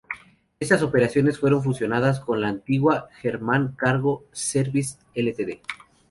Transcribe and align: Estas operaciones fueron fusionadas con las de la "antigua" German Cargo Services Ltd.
Estas 0.59 0.81
operaciones 0.81 1.37
fueron 1.37 1.61
fusionadas 1.61 2.21
con 2.21 2.41
las 2.41 2.49
de 2.49 2.53
la 2.55 2.59
"antigua" 2.61 3.09
German 3.21 3.75
Cargo 3.75 4.25
Services 4.31 4.97
Ltd. 5.13 5.61